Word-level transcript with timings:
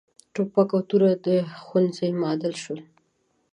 ټوپک 0.33 0.69
او 0.75 0.81
توره 0.89 1.11
د 1.25 1.27
ښوونځیو 1.63 2.17
معادل 2.21 2.53
شول. 2.63 2.79